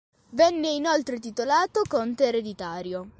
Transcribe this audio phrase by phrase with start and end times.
[0.31, 3.07] Venne inoltre titolato Conte ereditario.